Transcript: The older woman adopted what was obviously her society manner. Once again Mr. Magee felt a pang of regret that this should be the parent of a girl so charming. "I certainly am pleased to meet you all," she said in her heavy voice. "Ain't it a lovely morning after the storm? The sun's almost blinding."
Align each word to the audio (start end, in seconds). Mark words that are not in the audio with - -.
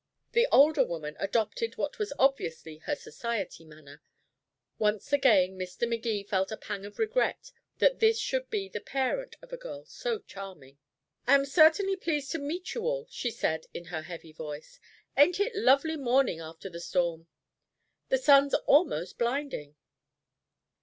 The 0.31 0.47
older 0.51 0.83
woman 0.83 1.15
adopted 1.19 1.77
what 1.77 1.99
was 1.99 2.11
obviously 2.17 2.77
her 2.79 2.95
society 2.95 3.63
manner. 3.63 4.01
Once 4.79 5.13
again 5.13 5.59
Mr. 5.59 5.87
Magee 5.87 6.23
felt 6.23 6.51
a 6.51 6.57
pang 6.57 6.87
of 6.87 6.97
regret 6.97 7.51
that 7.77 7.99
this 7.99 8.17
should 8.19 8.49
be 8.49 8.67
the 8.67 8.81
parent 8.81 9.35
of 9.43 9.53
a 9.53 9.57
girl 9.57 9.85
so 9.85 10.17
charming. 10.17 10.79
"I 11.27 11.43
certainly 11.43 11.93
am 11.93 11.99
pleased 11.99 12.31
to 12.31 12.39
meet 12.39 12.73
you 12.73 12.81
all," 12.81 13.05
she 13.11 13.29
said 13.29 13.67
in 13.75 13.85
her 13.93 14.01
heavy 14.01 14.33
voice. 14.33 14.79
"Ain't 15.15 15.39
it 15.39 15.55
a 15.55 15.59
lovely 15.59 15.97
morning 15.97 16.39
after 16.39 16.67
the 16.67 16.79
storm? 16.79 17.27
The 18.09 18.17
sun's 18.17 18.55
almost 18.55 19.19
blinding." 19.19 19.75